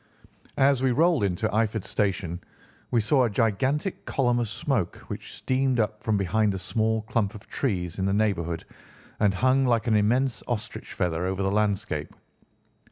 As 0.57 0.81
we 0.81 0.89
rolled 0.93 1.23
into 1.23 1.47
Eyford 1.49 1.83
Station 1.85 2.41
we 2.89 3.01
saw 3.01 3.23
a 3.25 3.29
gigantic 3.29 4.03
column 4.05 4.39
of 4.39 4.47
smoke 4.47 4.97
which 5.09 5.31
streamed 5.33 5.79
up 5.79 6.01
from 6.01 6.17
behind 6.17 6.55
a 6.55 6.57
small 6.57 7.03
clump 7.03 7.35
of 7.35 7.45
trees 7.45 7.99
in 7.99 8.05
the 8.05 8.11
neighbourhood 8.11 8.65
and 9.19 9.31
hung 9.35 9.63
like 9.63 9.85
an 9.85 9.95
immense 9.95 10.41
ostrich 10.47 10.93
feather 10.93 11.27
over 11.27 11.43
the 11.43 11.51
landscape. 11.51 12.11